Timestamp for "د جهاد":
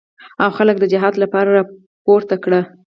0.79-1.13